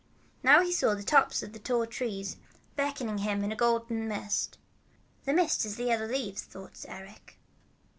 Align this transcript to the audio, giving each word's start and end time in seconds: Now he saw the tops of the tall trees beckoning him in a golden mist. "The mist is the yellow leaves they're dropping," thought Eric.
Now 0.41 0.63
he 0.63 0.71
saw 0.71 0.95
the 0.95 1.03
tops 1.03 1.43
of 1.43 1.53
the 1.53 1.59
tall 1.59 1.85
trees 1.85 2.37
beckoning 2.75 3.19
him 3.19 3.43
in 3.43 3.51
a 3.51 3.55
golden 3.55 4.07
mist. 4.07 4.57
"The 5.25 5.31
mist 5.35 5.63
is 5.63 5.75
the 5.75 5.83
yellow 5.83 6.07
leaves 6.07 6.41
they're 6.43 6.59
dropping," 6.63 6.75
thought 6.75 6.85
Eric. 6.89 7.37